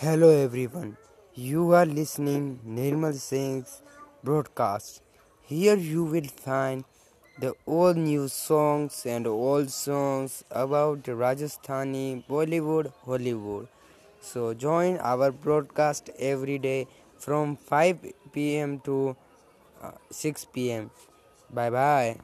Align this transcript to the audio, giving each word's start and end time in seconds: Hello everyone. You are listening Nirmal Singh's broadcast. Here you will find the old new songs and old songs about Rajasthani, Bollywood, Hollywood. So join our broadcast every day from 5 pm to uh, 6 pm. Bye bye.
Hello 0.00 0.28
everyone. 0.30 0.96
You 1.34 1.62
are 1.78 1.86
listening 1.86 2.60
Nirmal 2.78 3.14
Singh's 3.14 3.82
broadcast. 4.22 5.00
Here 5.52 5.76
you 5.76 6.04
will 6.04 6.28
find 6.44 6.84
the 7.44 7.52
old 7.66 7.96
new 7.96 8.28
songs 8.28 9.04
and 9.14 9.26
old 9.26 9.70
songs 9.70 10.44
about 10.50 11.02
Rajasthani, 11.22 12.24
Bollywood, 12.28 12.92
Hollywood. 13.06 13.68
So 14.20 14.52
join 14.54 14.98
our 14.98 15.30
broadcast 15.32 16.10
every 16.18 16.58
day 16.58 16.86
from 17.18 17.56
5 17.56 18.56
pm 18.56 18.78
to 18.90 19.16
uh, 19.82 19.92
6 20.10 20.70
pm. 20.70 20.90
Bye 21.50 21.70
bye. 21.70 22.14